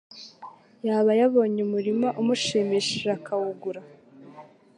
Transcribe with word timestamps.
Yaba 0.87 1.11
abonye 1.25 1.59
umurima 1.67 2.07
umushimishije 2.21 3.07
akawugura 3.17 3.81